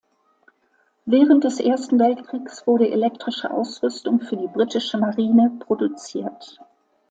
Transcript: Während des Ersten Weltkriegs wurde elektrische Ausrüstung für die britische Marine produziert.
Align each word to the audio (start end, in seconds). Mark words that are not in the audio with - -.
Während 1.05 1.43
des 1.43 1.59
Ersten 1.59 1.99
Weltkriegs 1.99 2.65
wurde 2.65 2.89
elektrische 2.89 3.51
Ausrüstung 3.51 4.19
für 4.21 4.35
die 4.35 4.47
britische 4.47 4.97
Marine 4.97 5.51
produziert. 5.59 6.57